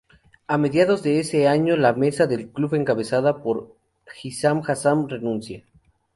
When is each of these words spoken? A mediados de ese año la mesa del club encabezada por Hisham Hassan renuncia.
A 0.47 0.57
mediados 0.57 1.03
de 1.03 1.19
ese 1.19 1.47
año 1.47 1.77
la 1.77 1.93
mesa 1.93 2.25
del 2.25 2.49
club 2.49 2.73
encabezada 2.73 3.43
por 3.43 3.75
Hisham 4.23 4.63
Hassan 4.65 5.07
renuncia. 5.07 5.63